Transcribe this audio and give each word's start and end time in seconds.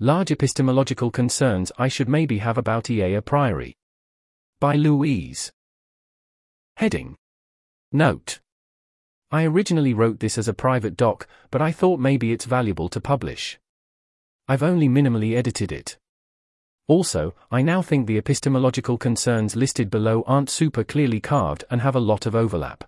Large 0.00 0.30
epistemological 0.30 1.10
concerns 1.10 1.72
I 1.76 1.88
should 1.88 2.08
maybe 2.08 2.38
have 2.38 2.56
about 2.56 2.88
EA 2.88 3.14
a 3.14 3.22
priori. 3.22 3.74
By 4.60 4.76
Luise. 4.76 5.50
Heading. 6.76 7.16
Note. 7.90 8.38
I 9.32 9.44
originally 9.44 9.94
wrote 9.94 10.20
this 10.20 10.38
as 10.38 10.46
a 10.46 10.54
private 10.54 10.96
doc, 10.96 11.26
but 11.50 11.60
I 11.60 11.72
thought 11.72 11.98
maybe 11.98 12.30
it's 12.30 12.44
valuable 12.44 12.88
to 12.90 13.00
publish. 13.00 13.58
I've 14.46 14.62
only 14.62 14.88
minimally 14.88 15.36
edited 15.36 15.72
it. 15.72 15.98
Also, 16.86 17.34
I 17.50 17.62
now 17.62 17.82
think 17.82 18.06
the 18.06 18.18
epistemological 18.18 18.98
concerns 18.98 19.56
listed 19.56 19.90
below 19.90 20.22
aren't 20.28 20.48
super 20.48 20.84
clearly 20.84 21.18
carved 21.18 21.64
and 21.72 21.80
have 21.80 21.96
a 21.96 22.00
lot 22.00 22.24
of 22.24 22.36
overlap. 22.36 22.84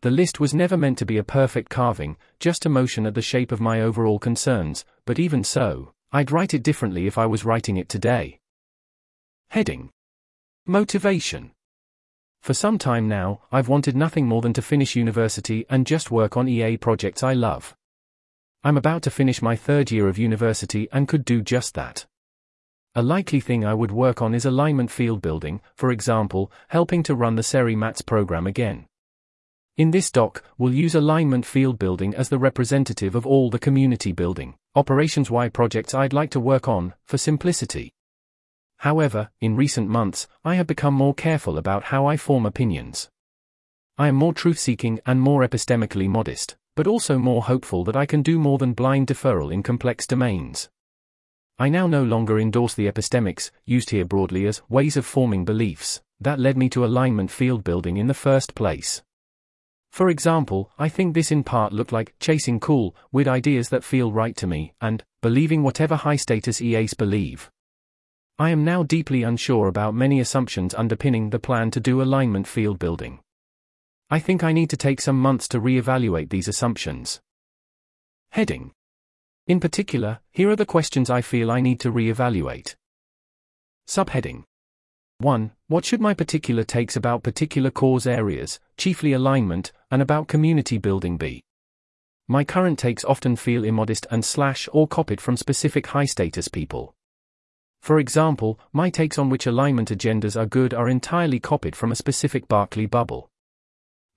The 0.00 0.10
list 0.10 0.40
was 0.40 0.54
never 0.54 0.78
meant 0.78 0.96
to 0.98 1.06
be 1.06 1.18
a 1.18 1.22
perfect 1.22 1.68
carving, 1.68 2.16
just 2.40 2.64
a 2.64 2.70
motion 2.70 3.04
at 3.04 3.14
the 3.14 3.20
shape 3.20 3.52
of 3.52 3.60
my 3.60 3.82
overall 3.82 4.18
concerns, 4.18 4.86
but 5.04 5.18
even 5.18 5.44
so, 5.44 5.92
I'd 6.14 6.30
write 6.30 6.54
it 6.54 6.62
differently 6.62 7.08
if 7.08 7.18
I 7.18 7.26
was 7.26 7.44
writing 7.44 7.76
it 7.76 7.88
today. 7.88 8.38
Heading 9.48 9.90
Motivation 10.64 11.50
For 12.40 12.54
some 12.54 12.78
time 12.78 13.08
now, 13.08 13.40
I've 13.50 13.66
wanted 13.66 13.96
nothing 13.96 14.28
more 14.28 14.40
than 14.40 14.52
to 14.52 14.62
finish 14.62 14.94
university 14.94 15.66
and 15.68 15.84
just 15.84 16.12
work 16.12 16.36
on 16.36 16.46
EA 16.46 16.76
projects 16.76 17.24
I 17.24 17.32
love. 17.32 17.74
I'm 18.62 18.76
about 18.76 19.02
to 19.02 19.10
finish 19.10 19.42
my 19.42 19.56
third 19.56 19.90
year 19.90 20.06
of 20.06 20.16
university 20.16 20.86
and 20.92 21.08
could 21.08 21.24
do 21.24 21.42
just 21.42 21.74
that. 21.74 22.06
A 22.94 23.02
likely 23.02 23.40
thing 23.40 23.64
I 23.64 23.74
would 23.74 23.90
work 23.90 24.22
on 24.22 24.36
is 24.36 24.44
alignment 24.44 24.92
field 24.92 25.20
building, 25.20 25.60
for 25.74 25.90
example, 25.90 26.52
helping 26.68 27.02
to 27.02 27.16
run 27.16 27.34
the 27.34 27.42
SERI 27.42 27.74
MATS 27.74 28.02
program 28.02 28.46
again. 28.46 28.86
In 29.76 29.90
this 29.90 30.12
doc, 30.12 30.44
we'll 30.56 30.72
use 30.72 30.94
alignment 30.94 31.44
field 31.44 31.80
building 31.80 32.14
as 32.14 32.28
the 32.28 32.38
representative 32.38 33.16
of 33.16 33.26
all 33.26 33.50
the 33.50 33.58
community 33.58 34.12
building, 34.12 34.54
operations 34.76 35.32
Y 35.32 35.48
projects 35.48 35.94
I'd 35.94 36.12
like 36.12 36.30
to 36.30 36.38
work 36.38 36.68
on, 36.68 36.94
for 37.06 37.18
simplicity. 37.18 37.92
However, 38.78 39.30
in 39.40 39.56
recent 39.56 39.88
months, 39.88 40.28
I 40.44 40.54
have 40.54 40.68
become 40.68 40.94
more 40.94 41.12
careful 41.12 41.58
about 41.58 41.84
how 41.84 42.06
I 42.06 42.16
form 42.16 42.46
opinions. 42.46 43.08
I 43.98 44.06
am 44.06 44.14
more 44.14 44.32
truth 44.32 44.60
seeking 44.60 45.00
and 45.06 45.20
more 45.20 45.44
epistemically 45.44 46.08
modest, 46.08 46.56
but 46.76 46.86
also 46.86 47.18
more 47.18 47.42
hopeful 47.42 47.82
that 47.82 47.96
I 47.96 48.06
can 48.06 48.22
do 48.22 48.38
more 48.38 48.58
than 48.58 48.74
blind 48.74 49.08
deferral 49.08 49.52
in 49.52 49.64
complex 49.64 50.06
domains. 50.06 50.68
I 51.58 51.68
now 51.68 51.88
no 51.88 52.04
longer 52.04 52.38
endorse 52.38 52.74
the 52.74 52.86
epistemics, 52.86 53.50
used 53.64 53.90
here 53.90 54.04
broadly 54.04 54.46
as 54.46 54.62
ways 54.68 54.96
of 54.96 55.04
forming 55.04 55.44
beliefs, 55.44 56.00
that 56.20 56.38
led 56.38 56.56
me 56.56 56.68
to 56.68 56.84
alignment 56.84 57.32
field 57.32 57.64
building 57.64 57.96
in 57.96 58.06
the 58.06 58.14
first 58.14 58.54
place. 58.54 59.02
For 59.94 60.10
example, 60.10 60.72
I 60.76 60.88
think 60.88 61.14
this 61.14 61.30
in 61.30 61.44
part 61.44 61.72
looked 61.72 61.92
like 61.92 62.16
chasing 62.18 62.58
cool, 62.58 62.96
weird 63.12 63.28
ideas 63.28 63.68
that 63.68 63.84
feel 63.84 64.10
right 64.10 64.34
to 64.38 64.44
me, 64.44 64.74
and 64.80 65.04
believing 65.22 65.62
whatever 65.62 65.94
high 65.94 66.16
status 66.16 66.60
EAs 66.60 66.94
believe. 66.94 67.48
I 68.36 68.50
am 68.50 68.64
now 68.64 68.82
deeply 68.82 69.22
unsure 69.22 69.68
about 69.68 69.94
many 69.94 70.18
assumptions 70.18 70.74
underpinning 70.74 71.30
the 71.30 71.38
plan 71.38 71.70
to 71.70 71.78
do 71.78 72.02
alignment 72.02 72.48
field 72.48 72.80
building. 72.80 73.20
I 74.10 74.18
think 74.18 74.42
I 74.42 74.52
need 74.52 74.68
to 74.70 74.76
take 74.76 75.00
some 75.00 75.20
months 75.20 75.46
to 75.50 75.60
re-evaluate 75.60 76.28
these 76.28 76.48
assumptions. 76.48 77.20
Heading. 78.30 78.72
In 79.46 79.60
particular, 79.60 80.18
here 80.32 80.50
are 80.50 80.56
the 80.56 80.66
questions 80.66 81.08
I 81.08 81.20
feel 81.20 81.52
I 81.52 81.60
need 81.60 81.78
to 81.78 81.92
re-evaluate. 81.92 82.74
Subheading 83.86 84.42
1. 85.24 85.52
What 85.68 85.86
should 85.86 86.02
my 86.02 86.12
particular 86.12 86.64
takes 86.64 86.96
about 86.96 87.22
particular 87.22 87.70
cause 87.70 88.06
areas, 88.06 88.60
chiefly 88.76 89.14
alignment, 89.14 89.72
and 89.90 90.02
about 90.02 90.28
community 90.28 90.76
building 90.76 91.16
be? 91.16 91.42
My 92.28 92.44
current 92.44 92.78
takes 92.78 93.06
often 93.06 93.34
feel 93.34 93.64
immodest 93.64 94.06
and 94.10 94.22
slash 94.22 94.68
or 94.70 94.86
copied 94.86 95.22
from 95.22 95.38
specific 95.38 95.86
high 95.86 96.04
status 96.04 96.48
people. 96.48 96.94
For 97.80 97.98
example, 97.98 98.60
my 98.74 98.90
takes 98.90 99.18
on 99.18 99.30
which 99.30 99.46
alignment 99.46 99.88
agendas 99.88 100.38
are 100.38 100.44
good 100.44 100.74
are 100.74 100.90
entirely 100.90 101.40
copied 101.40 101.74
from 101.74 101.90
a 101.90 101.96
specific 101.96 102.46
Berkeley 102.46 102.84
bubble. 102.84 103.30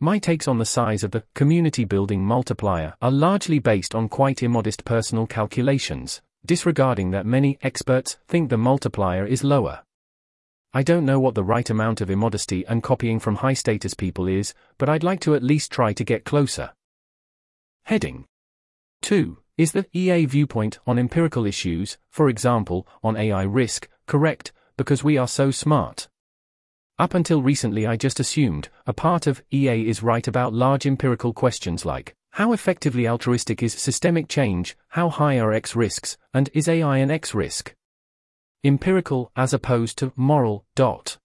My 0.01 0.19
takes 0.19 0.45
on 0.45 0.57
the 0.57 0.65
size 0.65 1.05
of 1.05 1.11
the 1.11 1.23
community 1.35 1.85
building 1.85 2.25
multiplier 2.25 2.95
are 3.01 3.11
largely 3.11 3.59
based 3.59 3.95
on 3.95 4.09
quite 4.09 4.43
immodest 4.43 4.83
personal 4.83 5.25
calculations, 5.25 6.21
disregarding 6.45 7.11
that 7.11 7.25
many 7.25 7.57
experts 7.61 8.17
think 8.27 8.49
the 8.49 8.57
multiplier 8.57 9.25
is 9.25 9.45
lower. 9.45 9.83
I 10.77 10.83
don't 10.83 11.05
know 11.07 11.19
what 11.19 11.33
the 11.33 11.43
right 11.43 11.67
amount 11.71 12.01
of 12.01 12.11
immodesty 12.11 12.63
and 12.67 12.83
copying 12.83 13.19
from 13.19 13.37
high 13.37 13.55
status 13.55 13.95
people 13.95 14.27
is, 14.27 14.53
but 14.77 14.87
I'd 14.87 15.01
like 15.01 15.19
to 15.21 15.33
at 15.33 15.41
least 15.41 15.71
try 15.71 15.91
to 15.91 16.03
get 16.03 16.23
closer. 16.23 16.71
Heading 17.85 18.25
2. 19.01 19.39
Is 19.57 19.71
the 19.71 19.87
EA 19.91 20.25
viewpoint 20.25 20.77
on 20.85 20.99
empirical 20.99 21.47
issues, 21.47 21.97
for 22.11 22.29
example, 22.29 22.87
on 23.03 23.17
AI 23.17 23.41
risk, 23.41 23.89
correct, 24.05 24.53
because 24.77 25.03
we 25.03 25.17
are 25.17 25.27
so 25.27 25.49
smart? 25.49 26.09
Up 26.99 27.15
until 27.15 27.41
recently, 27.41 27.87
I 27.87 27.97
just 27.97 28.19
assumed 28.19 28.69
a 28.85 28.93
part 28.93 29.25
of 29.25 29.41
EA 29.51 29.89
is 29.89 30.03
right 30.03 30.27
about 30.27 30.53
large 30.53 30.85
empirical 30.85 31.33
questions 31.33 31.85
like 31.85 32.13
how 32.33 32.53
effectively 32.53 33.07
altruistic 33.07 33.63
is 33.63 33.73
systemic 33.73 34.27
change, 34.27 34.77
how 34.89 35.09
high 35.09 35.39
are 35.39 35.53
X 35.53 35.75
risks, 35.75 36.19
and 36.35 36.51
is 36.53 36.67
AI 36.67 36.97
an 36.97 37.09
X 37.09 37.33
risk? 37.33 37.73
Empirical 38.67 39.31
as 39.35 39.53
opposed 39.53 39.97
to 39.97 40.11
moral. 40.15 40.65
Dot. 40.75 41.17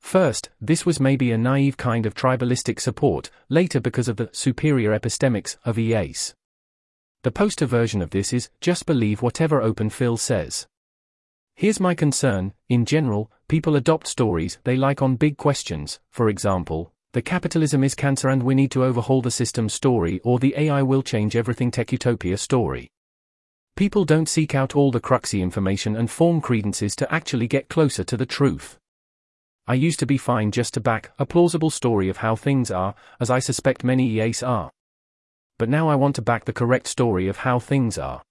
First, 0.00 0.50
this 0.60 0.86
was 0.86 0.98
maybe 0.98 1.30
a 1.30 1.38
naive 1.38 1.76
kind 1.76 2.06
of 2.06 2.14
tribalistic 2.14 2.80
support, 2.80 3.30
later 3.48 3.80
because 3.80 4.08
of 4.08 4.16
the 4.16 4.30
superior 4.32 4.98
epistemics 4.98 5.56
of 5.64 5.78
EAs. 5.78 6.34
The 7.22 7.30
poster 7.30 7.66
version 7.66 8.02
of 8.02 8.10
this 8.10 8.32
is 8.32 8.50
just 8.60 8.86
believe 8.86 9.22
whatever 9.22 9.62
Open 9.62 9.90
Phil 9.90 10.16
says. 10.16 10.66
Here's 11.54 11.78
my 11.78 11.94
concern 11.94 12.52
in 12.68 12.84
general, 12.84 13.30
people 13.46 13.76
adopt 13.76 14.06
stories 14.06 14.58
they 14.64 14.76
like 14.76 15.02
on 15.02 15.16
big 15.16 15.36
questions, 15.36 16.00
for 16.10 16.28
example, 16.28 16.92
the 17.12 17.22
capitalism 17.22 17.84
is 17.84 17.94
cancer 17.94 18.30
and 18.30 18.42
we 18.42 18.54
need 18.54 18.70
to 18.70 18.84
overhaul 18.84 19.20
the 19.20 19.30
system 19.30 19.68
story, 19.68 20.18
or 20.24 20.38
the 20.38 20.54
AI 20.56 20.82
will 20.82 21.02
change 21.02 21.36
everything 21.36 21.70
tech 21.70 21.92
utopia 21.92 22.38
story. 22.38 22.90
People 23.74 24.04
don't 24.04 24.28
seek 24.28 24.54
out 24.54 24.76
all 24.76 24.90
the 24.90 25.00
cruxy 25.00 25.40
information 25.40 25.96
and 25.96 26.10
form 26.10 26.40
credences 26.40 26.94
to 26.96 27.12
actually 27.12 27.48
get 27.48 27.70
closer 27.70 28.04
to 28.04 28.16
the 28.16 28.26
truth. 28.26 28.78
I 29.66 29.74
used 29.74 29.98
to 30.00 30.06
be 30.06 30.18
fine 30.18 30.50
just 30.50 30.74
to 30.74 30.80
back 30.80 31.12
a 31.18 31.24
plausible 31.24 31.70
story 31.70 32.08
of 32.08 32.18
how 32.18 32.36
things 32.36 32.70
are, 32.70 32.94
as 33.18 33.30
I 33.30 33.38
suspect 33.38 33.82
many 33.82 34.06
EAs 34.10 34.42
are. 34.42 34.70
But 35.58 35.68
now 35.68 35.88
I 35.88 35.94
want 35.94 36.16
to 36.16 36.22
back 36.22 36.44
the 36.44 36.52
correct 36.52 36.86
story 36.86 37.28
of 37.28 37.38
how 37.38 37.58
things 37.58 37.96
are. 37.96 38.22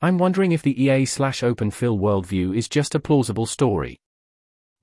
I'm 0.00 0.18
wondering 0.18 0.52
if 0.52 0.62
the 0.62 0.80
EA 0.80 1.06
slash 1.06 1.42
Open 1.42 1.70
Phil 1.70 1.98
worldview 1.98 2.56
is 2.56 2.68
just 2.68 2.94
a 2.94 3.00
plausible 3.00 3.46
story. 3.46 3.98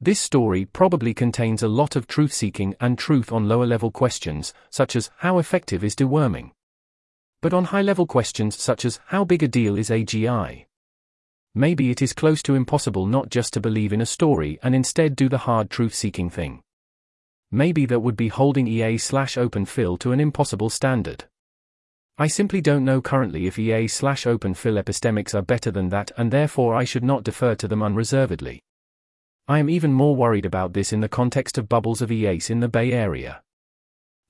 This 0.01 0.19
story 0.19 0.65
probably 0.65 1.13
contains 1.13 1.61
a 1.61 1.67
lot 1.67 1.95
of 1.95 2.07
truth 2.07 2.33
seeking 2.33 2.75
and 2.79 2.97
truth 2.97 3.31
on 3.31 3.47
lower 3.47 3.65
level 3.65 3.91
questions, 3.91 4.53
such 4.69 4.95
as 4.95 5.11
how 5.17 5.37
effective 5.37 5.83
is 5.83 5.95
deworming? 5.95 6.51
But 7.41 7.53
on 7.53 7.65
high 7.65 7.81
level 7.81 8.05
questions 8.05 8.59
such 8.59 8.83
as 8.83 8.99
how 9.07 9.23
big 9.23 9.43
a 9.43 9.47
deal 9.47 9.77
is 9.77 9.89
AGI? 9.89 10.65
Maybe 11.55 11.89
it 11.89 12.01
is 12.01 12.13
close 12.13 12.43
to 12.43 12.55
impossible 12.55 13.05
not 13.05 13.29
just 13.29 13.53
to 13.53 13.61
believe 13.61 13.93
in 13.93 14.01
a 14.01 14.05
story 14.05 14.59
and 14.61 14.75
instead 14.75 15.15
do 15.15 15.29
the 15.29 15.39
hard 15.39 15.69
truth 15.69 15.93
seeking 15.93 16.29
thing. 16.29 16.61
Maybe 17.51 17.85
that 17.85 18.01
would 18.01 18.17
be 18.17 18.27
holding 18.27 18.67
EA 18.67 18.97
slash 18.97 19.37
Open 19.37 19.65
Phil 19.65 19.97
to 19.97 20.11
an 20.11 20.19
impossible 20.19 20.69
standard. 20.69 21.25
I 22.17 22.27
simply 22.27 22.59
don't 22.59 22.83
know 22.83 23.01
currently 23.01 23.47
if 23.47 23.57
EA 23.57 23.87
slash 23.87 24.27
Open 24.27 24.53
Phil 24.53 24.75
epistemics 24.75 25.33
are 25.33 25.41
better 25.41 25.71
than 25.71 25.89
that 25.89 26.11
and 26.17 26.31
therefore 26.31 26.75
I 26.75 26.83
should 26.83 27.03
not 27.03 27.23
defer 27.23 27.55
to 27.55 27.67
them 27.67 27.81
unreservedly. 27.81 28.61
I 29.47 29.59
am 29.59 29.69
even 29.69 29.93
more 29.93 30.15
worried 30.15 30.45
about 30.45 30.73
this 30.73 30.91
in 30.91 30.99
the 30.99 31.09
context 31.09 31.57
of 31.57 31.69
bubbles 31.69 32.01
of 32.01 32.11
EAs 32.11 32.49
in 32.49 32.59
the 32.59 32.67
Bay 32.67 32.91
Area. 32.91 33.41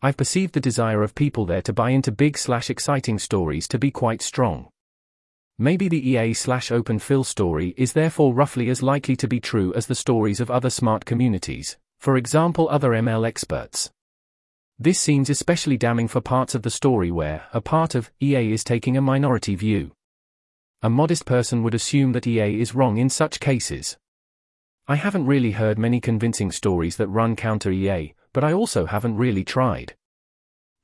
I've 0.01 0.15
perceived 0.15 0.53
the 0.53 0.61
desire 0.61 1.03
of 1.03 1.13
people 1.13 1.45
there 1.45 1.61
to 1.63 1.73
buy 1.73 1.89
into 1.89 2.13
big 2.13 2.37
slash 2.37 2.69
exciting 2.69 3.19
stories 3.19 3.67
to 3.67 3.77
be 3.77 3.91
quite 3.91 4.21
strong. 4.21 4.69
Maybe 5.57 5.89
the 5.89 6.09
EA 6.11 6.33
slash 6.33 6.71
Open 6.71 6.99
Phil 6.99 7.25
story 7.25 7.73
is 7.75 7.91
therefore 7.91 8.33
roughly 8.33 8.69
as 8.69 8.81
likely 8.81 9.17
to 9.17 9.27
be 9.27 9.41
true 9.41 9.73
as 9.73 9.87
the 9.87 9.95
stories 9.95 10.39
of 10.39 10.49
other 10.49 10.69
smart 10.69 11.03
communities, 11.03 11.77
for 11.97 12.15
example, 12.15 12.69
other 12.69 12.91
ML 12.91 13.27
experts. 13.27 13.91
This 14.79 14.97
seems 14.97 15.29
especially 15.29 15.75
damning 15.75 16.07
for 16.07 16.21
parts 16.21 16.55
of 16.55 16.61
the 16.61 16.69
story 16.69 17.11
where 17.11 17.47
a 17.51 17.59
part 17.59 17.93
of 17.93 18.09
EA 18.21 18.53
is 18.53 18.63
taking 18.63 18.95
a 18.95 19.01
minority 19.01 19.55
view. 19.55 19.91
A 20.81 20.89
modest 20.89 21.25
person 21.25 21.61
would 21.61 21.73
assume 21.73 22.13
that 22.13 22.25
EA 22.25 22.61
is 22.61 22.73
wrong 22.73 22.95
in 22.95 23.09
such 23.09 23.41
cases. 23.41 23.97
I 24.87 24.95
haven't 24.95 25.25
really 25.25 25.51
heard 25.51 25.77
many 25.77 25.99
convincing 25.99 26.53
stories 26.53 26.95
that 26.95 27.09
run 27.09 27.35
counter 27.35 27.69
EA, 27.69 28.13
but 28.33 28.43
I 28.43 28.53
also 28.53 28.85
haven't 28.85 29.17
really 29.17 29.43
tried. 29.43 29.95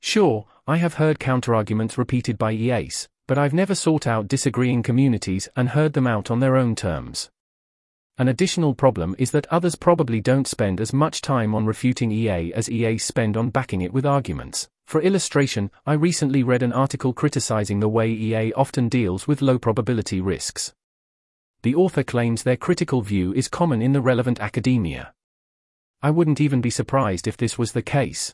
Sure, 0.00 0.46
I 0.66 0.76
have 0.76 0.94
heard 0.94 1.18
counterarguments 1.18 1.96
repeated 1.96 2.38
by 2.38 2.52
EAs, 2.52 3.08
but 3.26 3.38
I've 3.38 3.54
never 3.54 3.74
sought 3.74 4.06
out 4.06 4.28
disagreeing 4.28 4.82
communities 4.82 5.48
and 5.56 5.70
heard 5.70 5.92
them 5.92 6.06
out 6.06 6.30
on 6.30 6.40
their 6.40 6.56
own 6.56 6.74
terms. 6.74 7.30
An 8.18 8.28
additional 8.28 8.74
problem 8.74 9.14
is 9.18 9.30
that 9.32 9.46
others 9.48 9.74
probably 9.74 10.20
don't 10.20 10.46
spend 10.46 10.80
as 10.80 10.92
much 10.92 11.20
time 11.20 11.54
on 11.54 11.66
refuting 11.66 12.10
EA 12.10 12.52
as 12.54 12.70
EA 12.70 12.96
spend 12.96 13.36
on 13.36 13.50
backing 13.50 13.82
it 13.82 13.92
with 13.92 14.06
arguments. 14.06 14.68
For 14.86 15.02
illustration, 15.02 15.70
I 15.84 15.94
recently 15.94 16.42
read 16.42 16.62
an 16.62 16.72
article 16.72 17.12
criticizing 17.12 17.80
the 17.80 17.88
way 17.88 18.08
EA 18.10 18.52
often 18.54 18.88
deals 18.88 19.26
with 19.26 19.42
low 19.42 19.58
probability 19.58 20.20
risks. 20.20 20.72
the 21.62 21.74
author 21.74 22.04
claims 22.04 22.44
their 22.44 22.56
critical 22.56 23.02
view 23.02 23.34
is 23.34 23.48
common 23.48 23.82
in 23.82 23.92
the 23.92 24.00
relevant 24.00 24.40
academia. 24.40 25.12
I 26.06 26.10
wouldn't 26.10 26.40
even 26.40 26.60
be 26.60 26.70
surprised 26.70 27.26
if 27.26 27.36
this 27.36 27.58
was 27.58 27.72
the 27.72 27.82
case. 27.82 28.32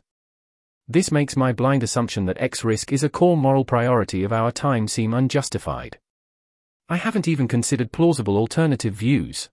This 0.86 1.10
makes 1.10 1.38
my 1.38 1.54
blind 1.54 1.82
assumption 1.82 2.26
that 2.26 2.36
X 2.38 2.64
risk 2.64 2.92
is 2.92 3.02
a 3.02 3.08
core 3.08 3.34
moral 3.34 3.64
priority 3.64 4.24
of 4.24 4.30
our 4.30 4.52
time 4.52 4.86
seem 4.86 5.14
unjustified. 5.14 5.98
I 6.90 6.96
haven't 6.96 7.26
even 7.26 7.48
considered 7.48 7.90
plausible 7.90 8.36
alternative 8.36 8.92
views. 8.92 9.48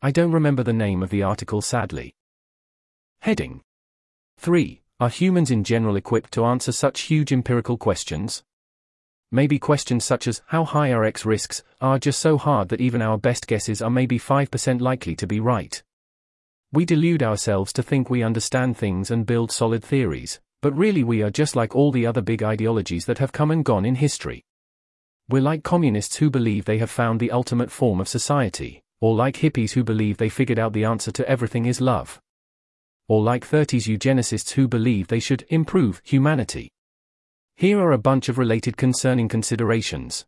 I 0.00 0.12
don't 0.12 0.30
remember 0.30 0.62
the 0.62 0.72
name 0.72 1.02
of 1.02 1.10
the 1.10 1.24
article 1.24 1.60
sadly. 1.60 2.14
Heading 3.22 3.62
3. 4.38 4.82
Are 5.00 5.08
humans 5.08 5.50
in 5.50 5.64
general 5.64 5.96
equipped 5.96 6.32
to 6.34 6.44
answer 6.44 6.70
such 6.70 7.00
huge 7.00 7.32
empirical 7.32 7.76
questions? 7.76 8.44
Maybe 9.32 9.58
questions 9.58 10.04
such 10.04 10.28
as, 10.28 10.40
how 10.46 10.64
high 10.64 10.92
are 10.92 11.02
X 11.02 11.26
risks, 11.26 11.64
are 11.80 11.98
just 11.98 12.20
so 12.20 12.38
hard 12.38 12.68
that 12.68 12.80
even 12.80 13.02
our 13.02 13.18
best 13.18 13.48
guesses 13.48 13.82
are 13.82 13.90
maybe 13.90 14.20
5% 14.20 14.80
likely 14.80 15.16
to 15.16 15.26
be 15.26 15.40
right. 15.40 15.82
We 16.74 16.84
delude 16.84 17.22
ourselves 17.22 17.72
to 17.74 17.84
think 17.84 18.10
we 18.10 18.24
understand 18.24 18.76
things 18.76 19.12
and 19.12 19.24
build 19.24 19.52
solid 19.52 19.84
theories, 19.84 20.40
but 20.60 20.76
really 20.76 21.04
we 21.04 21.22
are 21.22 21.30
just 21.30 21.54
like 21.54 21.76
all 21.76 21.92
the 21.92 22.04
other 22.04 22.20
big 22.20 22.42
ideologies 22.42 23.04
that 23.04 23.18
have 23.18 23.30
come 23.30 23.52
and 23.52 23.64
gone 23.64 23.84
in 23.84 23.94
history. 23.94 24.42
We're 25.28 25.40
like 25.40 25.62
communists 25.62 26.16
who 26.16 26.30
believe 26.30 26.64
they 26.64 26.78
have 26.78 26.90
found 26.90 27.20
the 27.20 27.30
ultimate 27.30 27.70
form 27.70 28.00
of 28.00 28.08
society, 28.08 28.82
or 29.00 29.14
like 29.14 29.36
hippies 29.36 29.74
who 29.74 29.84
believe 29.84 30.16
they 30.16 30.28
figured 30.28 30.58
out 30.58 30.72
the 30.72 30.84
answer 30.84 31.12
to 31.12 31.28
everything 31.28 31.66
is 31.66 31.80
love 31.80 32.20
or 33.06 33.22
like 33.22 33.46
30s 33.46 33.86
eugenicists 33.86 34.52
who 34.52 34.66
believe 34.66 35.08
they 35.08 35.20
should 35.20 35.44
improve 35.50 36.00
humanity. 36.04 36.70
Here 37.54 37.78
are 37.78 37.92
a 37.92 37.98
bunch 37.98 38.28
of 38.28 38.38
related 38.38 38.76
concerning 38.76 39.28
considerations. 39.28 40.24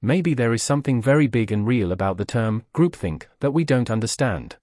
Maybe 0.00 0.34
there 0.34 0.52
is 0.52 0.62
something 0.62 1.02
very 1.02 1.26
big 1.26 1.52
and 1.52 1.66
real 1.66 1.92
about 1.92 2.16
the 2.16 2.24
term 2.24 2.64
groupthink 2.74 3.24
that 3.40 3.50
we 3.50 3.64
don't 3.64 3.90
understand. 3.90 4.56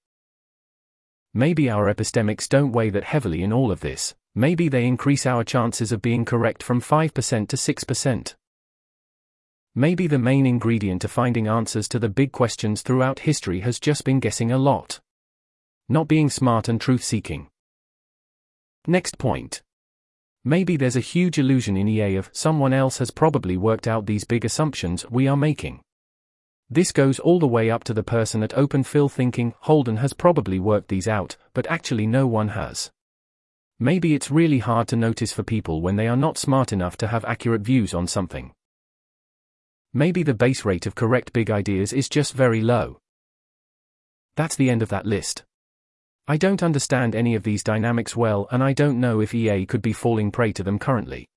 Maybe 1.34 1.70
our 1.70 1.94
epistemics 1.94 2.50
don't 2.50 2.72
weigh 2.72 2.90
that 2.90 3.04
heavily 3.04 3.44
in 3.44 3.54
all 3.54 3.72
of 3.72 3.82
this, 3.82 4.16
maybe 4.36 4.68
they 4.68 4.86
increase 4.86 5.26
our 5.26 5.44
chances 5.44 5.92
of 5.92 6.02
being 6.02 6.26
correct 6.26 6.64
from 6.64 6.82
5% 6.82 7.48
to 7.48 7.56
6%. 7.56 8.36
Maybe 9.76 10.08
the 10.08 10.20
main 10.20 10.46
ingredient 10.46 11.02
to 11.04 11.08
finding 11.08 11.48
answers 11.48 11.88
to 11.90 12.00
the 12.00 12.10
big 12.10 12.32
questions 12.32 12.82
throughout 12.82 13.20
history 13.20 13.60
has 13.62 13.80
just 13.80 14.04
been 14.04 14.20
guessing 14.20 14.52
a 14.52 14.58
lot 14.58 15.00
not 15.92 16.08
being 16.08 16.30
smart 16.30 16.70
and 16.70 16.80
truth 16.80 17.04
seeking. 17.04 17.48
Next 18.86 19.18
point. 19.18 19.64
Maybe 20.46 20.78
there's 20.78 20.96
a 20.96 21.02
huge 21.02 21.40
illusion 21.40 21.76
in 21.76 21.88
EA 21.88 22.16
of 22.16 22.30
someone 22.32 22.74
else 22.74 23.00
has 23.00 23.10
probably 23.10 23.58
worked 23.58 23.88
out 23.88 24.06
these 24.06 24.24
big 24.24 24.46
assumptions 24.46 25.10
we 25.10 25.28
are 25.28 25.36
making. 25.36 25.82
This 26.72 26.92
goes 26.92 27.18
all 27.18 27.40
the 27.40 27.48
way 27.48 27.72
up 27.72 27.84
to 27.86 27.94
the 27.96 28.04
person 28.04 28.44
at 28.44 28.56
Open 28.56 28.84
Phil 28.84 29.10
thinking 29.10 29.56
Holden 29.62 29.98
has 29.98 30.14
probably 30.14 30.60
worked 30.60 30.90
these 30.90 31.08
out, 31.08 31.36
but 31.54 31.66
actually 31.66 32.06
no 32.06 32.28
one 32.28 32.50
has. 32.50 32.92
Maybe 33.80 34.14
it's 34.14 34.30
really 34.30 34.60
hard 34.60 34.88
to 34.90 34.96
notice 34.96 35.32
for 35.32 35.42
people 35.42 35.82
when 35.82 35.96
they 35.96 36.08
are 36.08 36.18
not 36.18 36.38
smart 36.38 36.72
enough 36.72 36.96
to 36.98 37.08
have 37.08 37.26
accurate 37.26 37.62
views 37.62 37.94
on 37.94 38.06
something. 38.06 38.54
Maybe 39.94 40.22
the 40.22 40.36
base 40.36 40.64
rate 40.64 40.86
of 40.86 40.94
correct 40.94 41.34
big 41.34 41.50
ideas 41.50 41.92
is 41.92 42.08
just 42.08 42.34
very 42.34 42.62
low. 42.62 43.00
That's 44.36 44.56
the 44.56 44.70
end 44.70 44.84
of 44.84 44.90
that 44.90 45.08
list. 45.08 45.44
I 46.28 46.38
don't 46.38 46.62
understand 46.62 47.16
any 47.16 47.34
of 47.34 47.42
these 47.42 47.64
dynamics 47.64 48.16
well 48.16 48.48
and 48.52 48.64
I 48.64 48.74
don't 48.74 49.00
know 49.00 49.22
if 49.22 49.34
EA 49.34 49.66
could 49.66 49.82
be 49.82 49.94
falling 49.94 50.30
prey 50.30 50.52
to 50.52 50.64
them 50.64 50.78
currently. 50.78 51.28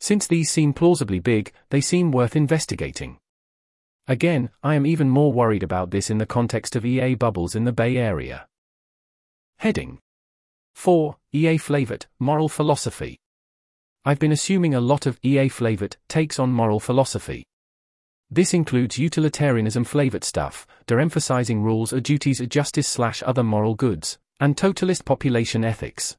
Since 0.00 0.26
these 0.26 0.50
seem 0.50 0.72
plausibly 0.72 1.18
big, 1.18 1.52
they 1.68 1.82
seem 1.82 2.10
worth 2.10 2.34
investigating. 2.34 3.18
Again, 4.08 4.50
I 4.62 4.76
am 4.76 4.86
even 4.86 5.08
more 5.08 5.32
worried 5.32 5.62
about 5.64 5.90
this 5.90 6.10
in 6.10 6.18
the 6.18 6.26
context 6.26 6.76
of 6.76 6.86
EA 6.86 7.14
bubbles 7.14 7.56
in 7.56 7.64
the 7.64 7.72
Bay 7.72 7.96
Area. 7.96 8.46
Heading 9.58 9.98
4. 10.74 11.16
EA 11.32 11.56
flavored, 11.56 12.06
Moral 12.20 12.48
Philosophy. 12.48 13.18
I've 14.04 14.20
been 14.20 14.30
assuming 14.30 14.74
a 14.74 14.80
lot 14.80 15.06
of 15.06 15.18
EA 15.24 15.48
flavored 15.48 15.96
takes 16.08 16.38
on 16.38 16.52
moral 16.52 16.78
philosophy. 16.78 17.44
This 18.30 18.54
includes 18.54 18.98
utilitarianism 18.98 19.82
flavored 19.82 20.22
stuff, 20.22 20.64
de-emphasizing 20.86 21.62
rules 21.62 21.92
or 21.92 21.98
duties 21.98 22.40
or 22.40 22.46
justice 22.46 22.86
slash 22.86 23.24
other 23.26 23.42
moral 23.42 23.74
goods, 23.74 24.18
and 24.38 24.56
totalist 24.56 25.04
population 25.04 25.64
ethics. 25.64 26.16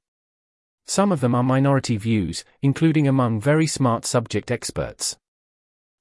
Some 0.85 1.13
of 1.13 1.21
them 1.21 1.33
are 1.33 1.43
minority 1.43 1.95
views, 1.95 2.43
including 2.61 3.07
among 3.07 3.39
very 3.39 3.67
smart 3.67 4.05
subject 4.05 4.51
experts. 4.51 5.15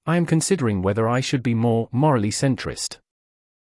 I 0.08 0.16
am 0.16 0.24
considering 0.24 0.82
whether 0.82 1.08
I 1.08 1.20
should 1.20 1.42
be 1.42 1.54
more 1.54 1.88
morally 1.90 2.30
centrist. 2.30 2.98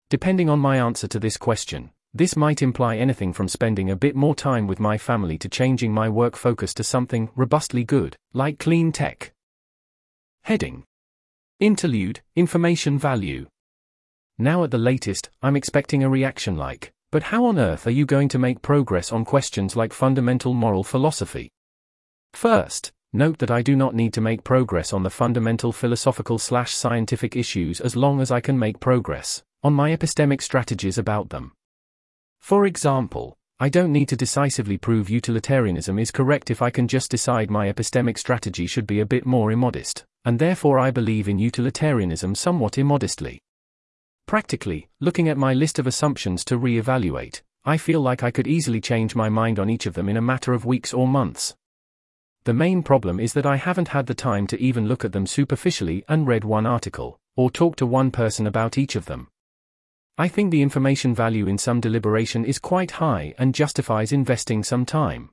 Depending 0.09 0.49
on 0.49 0.59
my 0.59 0.77
answer 0.77 1.07
to 1.07 1.19
this 1.19 1.37
question, 1.37 1.91
this 2.13 2.35
might 2.35 2.61
imply 2.61 2.97
anything 2.97 3.31
from 3.31 3.47
spending 3.47 3.89
a 3.89 3.95
bit 3.95 4.13
more 4.13 4.35
time 4.35 4.67
with 4.67 4.79
my 4.79 4.97
family 4.97 5.37
to 5.37 5.47
changing 5.47 5.93
my 5.93 6.09
work 6.09 6.35
focus 6.35 6.73
to 6.73 6.83
something 6.83 7.29
robustly 7.35 7.85
good, 7.85 8.17
like 8.33 8.59
clean 8.59 8.91
tech. 8.91 9.31
Heading 10.43 10.83
Interlude, 11.59 12.21
information 12.35 12.99
value. 12.99 13.47
Now 14.37 14.63
at 14.63 14.71
the 14.71 14.77
latest, 14.77 15.29
I'm 15.41 15.55
expecting 15.55 16.03
a 16.03 16.09
reaction 16.09 16.57
like, 16.57 16.91
but 17.09 17.23
how 17.23 17.45
on 17.45 17.57
earth 17.57 17.87
are 17.87 17.91
you 17.91 18.05
going 18.05 18.27
to 18.29 18.37
make 18.37 18.61
progress 18.61 19.13
on 19.13 19.23
questions 19.23 19.77
like 19.77 19.93
fundamental 19.93 20.53
moral 20.53 20.83
philosophy? 20.83 21.49
First, 22.33 22.91
note 23.13 23.39
that 23.39 23.51
I 23.51 23.61
do 23.61 23.75
not 23.75 23.95
need 23.95 24.13
to 24.13 24.21
make 24.21 24.43
progress 24.43 24.93
on 24.93 25.03
the 25.03 25.09
fundamental 25.09 25.71
philosophical 25.71 26.37
slash 26.37 26.73
scientific 26.73 27.35
issues 27.35 27.81
as 27.81 27.95
long 27.95 28.21
as 28.21 28.31
I 28.31 28.41
can 28.41 28.57
make 28.57 28.79
progress 28.79 29.43
on 29.63 29.73
my 29.73 29.95
epistemic 29.95 30.41
strategies 30.41 30.97
about 30.97 31.29
them. 31.29 31.51
For 32.39 32.65
example, 32.65 33.35
I 33.59 33.69
don't 33.69 33.91
need 33.91 34.09
to 34.09 34.15
decisively 34.15 34.77
prove 34.77 35.09
utilitarianism 35.09 35.97
is 35.97 36.11
correct 36.11 36.51
if 36.51 36.61
I 36.61 36.69
can 36.69 36.87
just 36.87 37.09
decide 37.09 37.49
my 37.49 37.71
epistemic 37.71 38.17
strategy 38.17 38.67
should 38.67 38.85
be 38.85 38.99
a 38.99 39.05
bit 39.05 39.25
more 39.25 39.51
immodest 39.51 40.05
and 40.27 40.39
therefore 40.39 40.77
I 40.77 40.91
believe 40.91 41.29
in 41.29 41.39
utilitarianism 41.39 42.35
somewhat 42.35 42.77
immodestly. 42.77 43.39
Practically, 44.25 44.89
looking 44.99 45.29
at 45.29 45.37
my 45.37 45.53
list 45.53 45.79
of 45.79 45.87
assumptions 45.87 46.43
to 46.45 46.57
re-evaluate, 46.57 47.43
I 47.63 47.77
feel 47.77 48.01
like 48.01 48.23
I 48.23 48.31
could 48.31 48.45
easily 48.45 48.81
change 48.81 49.15
my 49.15 49.29
mind 49.29 49.57
on 49.57 49.69
each 49.69 49.85
of 49.85 49.93
them 49.93 50.09
in 50.09 50.17
a 50.17 50.21
matter 50.21 50.51
of 50.51 50.65
weeks 50.65 50.93
or 50.93 51.07
months. 51.07 51.55
The 52.47 52.53
main 52.53 52.81
problem 52.81 53.19
is 53.19 53.33
that 53.33 53.45
I 53.45 53.57
haven't 53.57 53.89
had 53.89 54.05
the 54.05 54.13
time 54.13 54.47
to 54.47 54.61
even 54.61 54.87
look 54.87 55.03
at 55.03 55.11
them 55.11 55.27
superficially 55.27 56.05
and 56.07 56.25
read 56.25 56.45
one 56.45 56.65
article, 56.65 57.19
or 57.35 57.51
talk 57.51 57.75
to 57.75 57.85
one 57.85 58.09
person 58.09 58.47
about 58.47 58.77
each 58.77 58.95
of 58.95 59.03
them. 59.03 59.27
I 60.17 60.29
think 60.29 60.51
the 60.51 60.61
information 60.61 61.13
value 61.13 61.45
in 61.45 61.57
some 61.57 61.81
deliberation 61.81 62.45
is 62.45 62.57
quite 62.57 62.91
high 63.03 63.33
and 63.37 63.53
justifies 63.53 64.13
investing 64.13 64.63
some 64.63 64.85
time. 64.85 65.31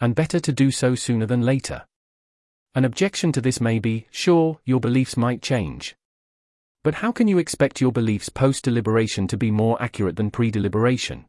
And 0.00 0.16
better 0.16 0.40
to 0.40 0.52
do 0.52 0.72
so 0.72 0.96
sooner 0.96 1.26
than 1.26 1.42
later. 1.42 1.84
An 2.74 2.84
objection 2.84 3.30
to 3.30 3.40
this 3.40 3.60
may 3.60 3.78
be 3.78 4.08
sure, 4.10 4.58
your 4.64 4.80
beliefs 4.80 5.16
might 5.16 5.42
change. 5.42 5.94
But 6.82 6.94
how 6.94 7.12
can 7.12 7.28
you 7.28 7.38
expect 7.38 7.80
your 7.80 7.92
beliefs 7.92 8.30
post 8.30 8.64
deliberation 8.64 9.28
to 9.28 9.36
be 9.36 9.52
more 9.52 9.80
accurate 9.80 10.16
than 10.16 10.32
pre 10.32 10.50
deliberation? 10.50 11.26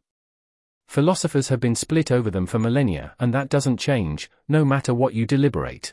Philosophers 0.88 1.48
have 1.48 1.60
been 1.60 1.74
split 1.74 2.10
over 2.10 2.30
them 2.30 2.46
for 2.46 2.58
millennia, 2.58 3.14
and 3.20 3.34
that 3.34 3.50
doesn't 3.50 3.76
change, 3.76 4.30
no 4.48 4.64
matter 4.64 4.94
what 4.94 5.12
you 5.12 5.26
deliberate. 5.26 5.92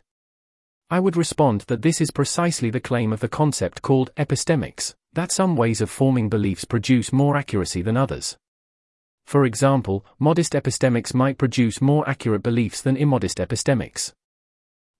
I 0.89 1.01
would 1.01 1.17
respond 1.17 1.61
that 1.67 1.81
this 1.81 1.99
is 1.99 2.11
precisely 2.11 2.69
the 2.69 2.79
claim 2.79 3.11
of 3.11 3.19
the 3.19 3.27
concept 3.27 3.81
called 3.81 4.09
epistemics, 4.15 4.95
that 5.11 5.33
some 5.33 5.57
ways 5.57 5.81
of 5.81 5.89
forming 5.89 6.29
beliefs 6.29 6.63
produce 6.63 7.11
more 7.11 7.35
accuracy 7.35 7.81
than 7.81 7.97
others. 7.97 8.37
For 9.25 9.43
example, 9.43 10.05
modest 10.17 10.53
epistemics 10.53 11.13
might 11.13 11.37
produce 11.37 11.81
more 11.81 12.07
accurate 12.07 12.43
beliefs 12.43 12.81
than 12.81 12.95
immodest 12.95 13.39
epistemics. 13.39 14.13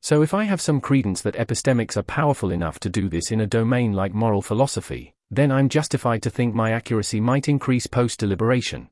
So 0.02 0.22
if 0.22 0.34
I 0.34 0.44
have 0.44 0.60
some 0.60 0.82
credence 0.82 1.22
that 1.22 1.36
epistemics 1.36 1.96
are 1.96 2.04
powerful 2.04 2.52
enough 2.52 2.80
to 2.82 2.90
do 2.90 3.08
this 3.08 3.32
in 3.32 3.40
a 3.40 3.48
domain 3.48 3.94
like 3.94 4.14
moral 4.14 4.42
philosophy, 4.42 5.14
then 5.32 5.54
I'm 5.54 5.70
justified 5.70 6.22
to 6.24 6.30
think 6.30 6.54
my 6.54 6.72
accuracy 6.72 7.22
might 7.22 7.48
increase 7.48 7.88
post 7.88 8.20
deliberation. 8.20 8.90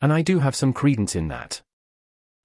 And 0.00 0.12
I 0.12 0.22
do 0.22 0.38
have 0.38 0.54
some 0.54 0.72
credence 0.72 1.16
in 1.16 1.28
that. 1.28 1.60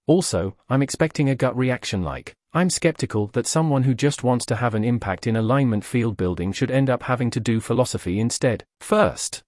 Also, 0.08 0.56
I'm 0.70 0.82
expecting 0.82 1.30
a 1.30 1.36
gut 1.36 1.56
reaction 1.56 2.04
like, 2.04 2.36
I'm 2.54 2.70
skeptical 2.70 3.28
that 3.34 3.48
someone 3.48 3.84
who 3.84 3.96
just 3.96 4.24
wants 4.24 4.46
to 4.48 4.58
have 4.58 4.76
an 4.76 4.84
impact 4.84 5.28
in 5.28 5.36
alignment 5.36 5.86
field 5.86 6.18
building 6.18 6.52
should 6.52 6.70
end 6.70 6.90
up 6.90 7.04
having 7.04 7.32
to 7.32 7.40
do 7.40 7.60
philosophy 7.60 8.20
instead, 8.20 8.64
first. 8.82 9.44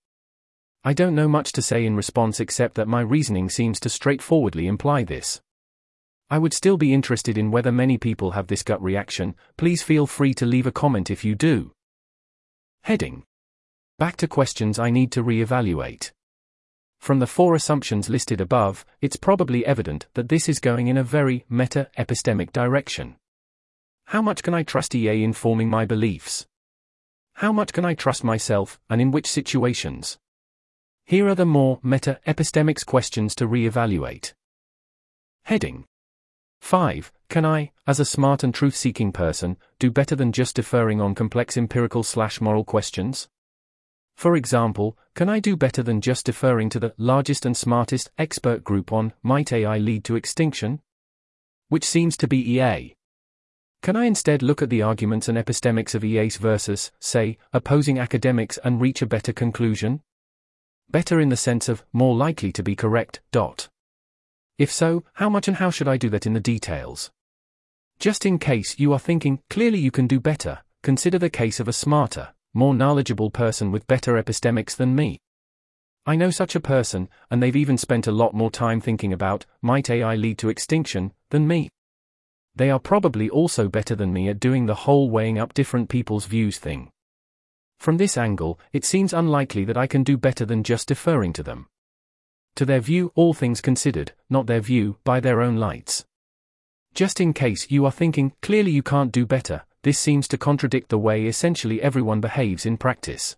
I 0.84 0.94
don't 0.94 1.16
know 1.16 1.28
much 1.28 1.52
to 1.54 1.62
say 1.62 1.86
in 1.86 1.96
response 1.96 2.40
except 2.40 2.76
that 2.76 2.88
my 2.88 3.02
reasoning 3.02 3.50
seems 3.50 3.80
to 3.82 3.90
straightforwardly 3.90 4.68
imply 4.68 5.04
this. 5.04 5.42
I 6.30 6.40
would 6.40 6.54
still 6.54 6.78
be 6.78 6.94
interested 6.94 7.38
in 7.38 7.52
whether 7.52 7.72
many 7.72 7.98
people 7.98 8.32
have 8.32 8.48
this 8.48 8.64
gut 8.64 8.82
reaction, 8.82 9.36
please 9.58 9.84
feel 9.84 10.08
free 10.08 10.34
to 10.36 10.46
leave 10.46 10.66
a 10.66 10.72
comment 10.72 11.12
if 11.12 11.24
you 11.24 11.36
do. 11.36 11.74
Heading. 12.84 13.24
Back 14.00 14.16
to 14.18 14.28
questions 14.28 14.80
I 14.80 14.90
need 14.90 15.12
to 15.12 15.22
re-evaluate. 15.22 16.12
From 17.06 17.20
the 17.20 17.28
four 17.28 17.54
assumptions 17.54 18.10
listed 18.10 18.42
above, 18.42 18.84
it's 19.00 19.16
probably 19.16 19.64
evident 19.64 20.08
that 20.16 20.28
this 20.28 20.50
is 20.50 20.58
going 20.60 20.88
in 20.88 20.98
a 20.98 21.04
very 21.04 21.46
meta-epistemic 21.48 22.52
direction. 22.52 23.18
How 24.06 24.24
much 24.24 24.42
can 24.42 24.56
I 24.56 24.64
trust 24.64 24.96
EA 24.96 25.24
in 25.24 25.34
forming 25.34 25.70
my 25.70 25.86
beliefs? 25.86 26.48
how 27.34 27.52
much 27.52 27.74
can 27.74 27.86
I 27.86 27.94
trust 27.94 28.24
myself, 28.24 28.80
and 28.90 29.00
in 29.00 29.12
which 29.12 29.28
situations? 29.28 30.18
Here 31.06 31.28
are 31.28 31.36
the 31.36 31.46
more 31.46 31.80
meta 31.84 32.20
epistemics 32.26 32.84
questions 32.84 33.36
to 33.36 33.46
re-evaluate. 33.46 34.34
Heading 35.44 35.86
5. 36.62 37.12
Can 37.30 37.46
I, 37.46 37.72
as 37.86 38.00
a 38.00 38.06
smart 38.06 38.44
and 38.44 38.52
truth 38.52 38.76
seeking 38.76 39.12
person, 39.12 39.58
do 39.78 39.92
better 39.92 40.16
than 40.16 40.32
just 40.32 40.56
deferring 40.56 41.02
on 41.02 41.14
complex 41.14 41.56
empirical 41.56 42.02
slash 42.02 42.42
moral 42.42 42.64
questions? 42.64 43.28
For 44.16 44.36
example, 44.36 44.98
can 45.14 45.30
I 45.30 45.40
do 45.40 45.58
better 45.58 45.84
than 45.84 46.02
just 46.02 46.26
deferring 46.26 46.70
to 46.70 46.80
the 46.80 46.94
largest 46.98 47.46
and 47.46 47.56
smartest 47.56 48.10
expert 48.18 48.64
group 48.64 48.92
on 48.92 49.14
might 49.22 49.52
AI 49.52 49.78
lead 49.78 50.04
to 50.06 50.16
extinction? 50.16 50.82
Which 51.68 51.84
seems 51.84 52.16
to 52.18 52.28
be 52.28 52.54
EA. 52.54 52.96
Can 53.82 53.96
I 53.96 54.06
instead 54.06 54.42
look 54.42 54.62
at 54.62 54.70
the 54.70 54.82
arguments 54.82 55.28
and 55.28 55.38
epistemics 55.38 55.94
of 55.94 56.04
EAs 56.04 56.38
versus, 56.38 56.92
say, 57.00 57.38
opposing 57.54 58.00
academics 58.00 58.58
and 58.64 58.82
reach 58.82 59.02
a 59.02 59.06
better 59.06 59.34
conclusion? 59.34 60.02
Better 60.90 61.20
in 61.20 61.30
the 61.30 61.38
sense 61.38 61.68
of 61.68 61.84
more 61.92 62.16
likely 62.16 62.52
to 62.54 62.64
be 62.64 62.76
correct, 62.76 63.22
dot. 63.32 63.70
If 64.58 64.72
so, 64.72 65.04
how 65.14 65.30
much 65.30 65.48
and 65.48 65.58
how 65.58 65.70
should 65.70 65.88
I 65.88 65.98
do 65.98 66.10
that 66.10 66.26
in 66.26 66.34
the 66.34 66.40
details? 66.40 67.12
Just 68.00 68.26
in 68.26 68.40
case 68.40 68.80
you 68.80 68.94
are 68.94 69.00
thinking, 69.00 69.42
clearly 69.50 69.80
you 69.80 69.92
can 69.92 70.08
do 70.08 70.20
better, 70.20 70.60
consider 70.82 71.20
the 71.20 71.30
case 71.30 71.60
of 71.60 71.68
a 71.68 71.74
smarter, 71.74 72.34
more 72.56 72.74
knowledgeable 72.74 73.30
person 73.30 73.72
with 73.72 73.86
better 73.86 74.14
epistemics 74.14 74.76
than 74.76 74.96
me. 74.96 75.20
I 76.08 76.16
know 76.16 76.32
such 76.32 76.56
a 76.56 76.60
person, 76.60 77.10
and 77.30 77.44
they've 77.44 77.56
even 77.56 77.78
spent 77.78 78.08
a 78.08 78.12
lot 78.12 78.34
more 78.34 78.50
time 78.50 78.80
thinking 78.80 79.12
about, 79.12 79.46
might 79.62 79.90
AI 79.90 80.16
lead 80.16 80.38
to 80.40 80.50
extinction, 80.50 81.12
than 81.30 81.48
me. 81.48 81.70
They 82.56 82.72
are 82.72 82.80
probably 82.80 83.30
also 83.30 83.68
better 83.68 83.96
than 83.96 84.14
me 84.14 84.30
at 84.30 84.40
doing 84.40 84.66
the 84.66 84.76
whole 84.86 85.10
weighing 85.10 85.38
up 85.38 85.54
different 85.54 85.90
people's 85.90 86.26
views 86.26 86.58
thing. 86.58 86.90
From 87.78 87.98
this 87.98 88.18
angle, 88.18 88.58
it 88.72 88.86
seems 88.86 89.14
unlikely 89.14 89.66
that 89.66 89.78
I 89.78 89.88
can 89.88 90.04
do 90.04 90.18
better 90.18 90.46
than 90.46 90.64
just 90.64 90.88
deferring 90.88 91.34
to 91.34 91.44
them. 91.44 91.68
To 92.56 92.66
their 92.66 92.80
view, 92.80 93.12
all 93.16 93.34
things 93.34 93.60
considered, 93.60 94.14
not 94.30 94.48
their 94.48 94.62
view, 94.62 94.98
by 95.04 95.20
their 95.20 95.42
own 95.42 95.58
lights. 95.58 96.06
Just 96.94 97.20
in 97.20 97.34
case 97.34 97.70
you 97.70 97.86
are 97.86 97.92
thinking, 97.92 98.32
clearly 98.42 98.72
you 98.72 98.82
can't 98.82 99.12
do 99.12 99.26
better, 99.26 99.64
this 99.86 100.00
seems 100.00 100.28
to 100.28 100.36
contradict 100.36 100.90
the 100.90 100.98
way 100.98 101.28
essentially 101.28 101.80
everyone 101.80 102.20
behaves 102.20 102.66
in 102.66 102.76
practice. 102.76 103.38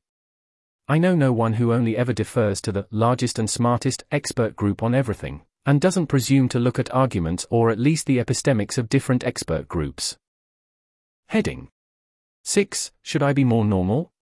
I 0.87 0.97
know 0.97 1.13
no 1.13 1.33
one 1.33 1.55
who 1.55 1.73
only 1.73 1.97
ever 1.97 2.13
defers 2.13 2.61
to 2.61 2.71
the 2.71 2.87
largest 2.89 3.37
and 3.37 3.49
smartest 3.49 4.05
expert 4.13 4.55
group 4.55 4.81
on 4.81 4.95
everything, 4.95 5.41
and 5.65 5.81
doesn't 5.81 6.07
presume 6.07 6.47
to 6.47 6.57
look 6.57 6.79
at 6.79 6.93
arguments 6.93 7.45
or 7.49 7.69
at 7.69 7.77
least 7.77 8.05
the 8.05 8.19
epistemics 8.19 8.77
of 8.77 8.87
different 8.87 9.25
expert 9.25 9.67
groups. 9.67 10.17
Heading 11.27 11.67
6. 12.45 12.93
Should 13.01 13.23
I 13.23 13.33
be 13.33 13.43
more 13.43 13.65
normal? 13.65 14.13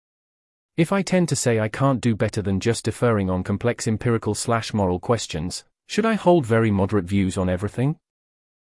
If 0.77 0.91
I 0.91 1.03
tend 1.03 1.29
to 1.29 1.36
say 1.36 1.60
I 1.60 1.67
can't 1.67 2.01
do 2.01 2.15
better 2.15 2.41
than 2.41 2.60
just 2.60 2.86
deferring 2.86 3.29
on 3.29 3.44
complex 3.44 3.88
empirical 3.88 4.34
slash 4.34 4.74
moral 4.74 5.00
questions, 5.00 5.63
should 5.86 6.08
I 6.08 6.15
hold 6.15 6.48
very 6.48 6.72
moderate 6.72 7.05
views 7.05 7.38
on 7.38 7.50
everything? 7.50 8.00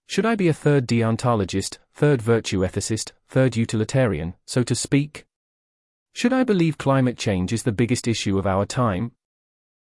Should 0.08 0.26
I 0.26 0.36
be 0.36 0.48
a 0.48 0.54
third 0.54 0.88
deontologist, 0.88 1.80
third 1.94 2.22
virtue 2.22 2.60
ethicist, 2.60 3.12
third 3.28 3.56
utilitarian, 3.56 4.36
so 4.46 4.64
to 4.64 4.76
speak? 4.76 5.26
Should 6.14 6.32
I 6.32 6.44
believe 6.44 6.78
climate 6.78 7.18
change 7.18 7.52
is 7.52 7.64
the 7.64 7.72
biggest 7.72 8.08
issue 8.08 8.38
of 8.38 8.48
our 8.48 8.66
time? 8.66 9.12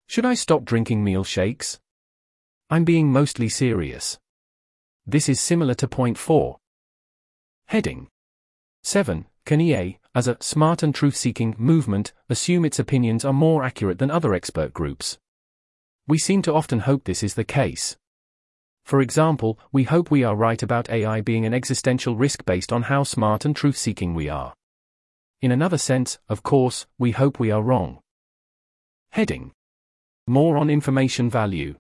Should 0.08 0.26
I 0.26 0.34
stop 0.34 0.66
drinking 0.66 1.04
meal 1.04 1.24
shakes? 1.24 1.80
I'm 2.70 2.84
being 2.84 3.12
mostly 3.12 3.50
serious. 3.50 4.20
This 5.08 5.28
is 5.28 5.40
similar 5.40 5.74
to 5.76 5.88
point 5.88 6.18
4. 6.18 6.58
Heading 7.68 8.08
7. 8.84 9.26
Can 9.46 9.62
EA, 9.62 9.98
as 10.14 10.28
a 10.28 10.38
smart 10.42 10.84
and 10.84 10.94
truth 10.94 11.16
seeking 11.16 11.56
movement, 11.58 12.14
assume 12.30 12.66
its 12.66 12.80
opinions 12.80 13.26
are 13.26 13.34
more 13.34 13.64
accurate 13.64 13.98
than 13.98 14.12
other 14.12 14.34
expert 14.34 14.74
groups? 14.74 15.18
We 16.08 16.18
seem 16.18 16.42
to 16.44 16.54
often 16.54 16.80
hope 16.80 17.06
this 17.06 17.24
is 17.24 17.34
the 17.34 17.44
case. 17.44 17.98
For 18.92 19.00
example, 19.00 19.58
we 19.72 19.84
hope 19.84 20.12
we 20.12 20.26
are 20.26 20.36
right 20.36 20.62
about 20.62 20.90
AI 20.90 21.22
being 21.22 21.46
an 21.46 21.54
existential 21.54 22.18
risk 22.18 22.44
based 22.44 22.74
on 22.74 22.82
how 22.82 23.04
smart 23.04 23.46
and 23.46 23.56
truth 23.56 23.78
seeking 23.78 24.14
we 24.14 24.28
are. 24.28 24.54
In 25.42 25.50
another 25.50 25.78
sense, 25.78 26.20
of 26.28 26.44
course, 26.44 26.88
we 26.98 27.12
hope 27.12 27.40
we 27.40 27.52
are 27.52 27.62
wrong. 27.62 28.02
Heading 29.12 29.54
More 30.28 30.58
on 30.58 30.70
information 30.70 31.30
value. 31.30 31.76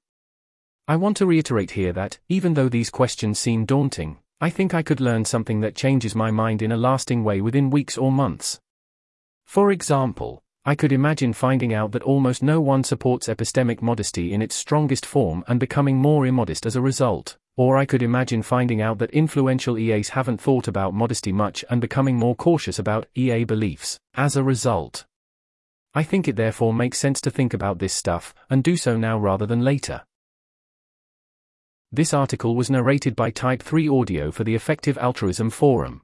I 0.87 0.95
want 0.95 1.17
to 1.17 1.25
reiterate 1.25 1.71
here 1.71 1.91
that, 1.91 2.17
even 2.29 2.53
though 2.53 2.69
these 2.69 2.89
questions 2.89 3.37
seem 3.37 3.65
daunting, 3.65 4.19
I 4.39 4.49
think 4.49 4.73
I 4.73 4.81
could 4.81 5.01
learn 5.01 5.25
something 5.25 5.59
that 5.59 5.75
changes 5.75 6.15
my 6.15 6.31
mind 6.31 6.61
in 6.61 6.71
a 6.71 6.77
lasting 6.77 7.25
way 7.25 7.41
within 7.41 7.71
weeks 7.71 7.97
or 7.97 8.09
months. 8.09 8.57
For 9.45 9.69
example, 9.69 10.41
I 10.63 10.75
could 10.75 10.91
imagine 10.91 11.33
finding 11.33 11.73
out 11.73 11.91
that 11.93 12.03
almost 12.03 12.43
no 12.43 12.61
one 12.61 12.83
supports 12.83 13.27
epistemic 13.27 13.81
modesty 13.81 14.31
in 14.31 14.43
its 14.43 14.53
strongest 14.53 15.07
form 15.07 15.43
and 15.47 15.59
becoming 15.59 15.97
more 15.97 16.27
immodest 16.27 16.67
as 16.67 16.75
a 16.75 16.81
result. 16.81 17.35
Or 17.57 17.77
I 17.77 17.85
could 17.85 18.03
imagine 18.03 18.43
finding 18.43 18.79
out 18.79 18.99
that 18.99 19.09
influential 19.09 19.77
EAs 19.77 20.09
haven't 20.09 20.39
thought 20.39 20.67
about 20.67 20.93
modesty 20.93 21.31
much 21.31 21.65
and 21.69 21.81
becoming 21.81 22.15
more 22.15 22.35
cautious 22.35 22.77
about 22.77 23.07
EA 23.15 23.43
beliefs 23.43 23.97
as 24.13 24.35
a 24.35 24.43
result. 24.43 25.05
I 25.95 26.03
think 26.03 26.27
it 26.27 26.35
therefore 26.35 26.73
makes 26.73 26.99
sense 26.99 27.19
to 27.21 27.31
think 27.31 27.53
about 27.53 27.79
this 27.79 27.93
stuff, 27.93 28.33
and 28.49 28.63
do 28.63 28.77
so 28.77 28.97
now 28.97 29.17
rather 29.17 29.47
than 29.47 29.61
later. 29.61 30.03
This 31.91 32.13
article 32.13 32.55
was 32.55 32.69
narrated 32.69 33.15
by 33.15 33.31
Type 33.31 33.61
3 33.61 33.89
Audio 33.89 34.31
for 34.31 34.45
the 34.45 34.55
Effective 34.55 34.97
Altruism 34.99 35.49
Forum. 35.49 36.03